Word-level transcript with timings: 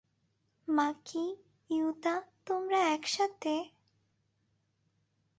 মাকি, 0.67 1.25
Yuta, 1.69 2.15
তোমরা 2.45 2.79
একসাথে। 2.93 3.53